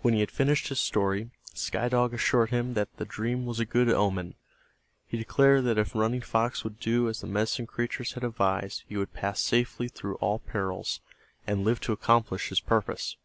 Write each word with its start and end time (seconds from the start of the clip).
When 0.00 0.12
he 0.12 0.20
had 0.20 0.30
finished 0.30 0.68
his 0.68 0.78
story, 0.78 1.30
Sky 1.54 1.88
Dog 1.88 2.12
assured 2.12 2.50
him 2.50 2.74
that 2.74 2.94
the 2.98 3.06
dream 3.06 3.46
was 3.46 3.60
a 3.60 3.64
good 3.64 3.88
omen. 3.88 4.34
He 5.06 5.16
declared 5.16 5.64
that 5.64 5.78
if 5.78 5.94
Running 5.94 6.20
Fox 6.20 6.64
would 6.64 6.78
do 6.78 7.08
as 7.08 7.22
the 7.22 7.26
medicine 7.28 7.66
creatures 7.66 8.12
had 8.12 8.24
advised 8.24 8.84
he 8.86 8.98
would 8.98 9.14
pass 9.14 9.40
safely 9.40 9.88
through 9.88 10.16
all 10.16 10.38
perils, 10.40 11.00
and 11.46 11.64
live 11.64 11.80
to 11.80 11.92
accomplish 11.94 12.50
his 12.50 12.60
purpose. 12.60 13.16